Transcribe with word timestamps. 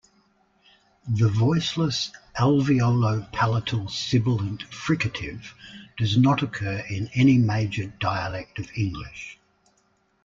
The 1.07 1.29
voiceless 1.29 2.09
alveolo-palatal 2.35 3.85
sibilant 3.87 4.63
fricative 4.71 5.53
does 5.95 6.17
not 6.17 6.41
occur 6.41 6.83
in 6.89 7.07
any 7.13 7.37
major 7.37 7.85
dialect 7.99 8.57
of 8.57 8.71
English. 8.75 9.37